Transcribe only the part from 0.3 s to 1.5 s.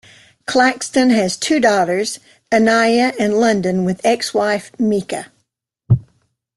Claxton has